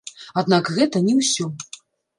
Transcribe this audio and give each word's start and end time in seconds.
Аднак 0.41 0.73
гэта 0.79 0.97
не 1.07 1.13
ўсё. 1.21 1.51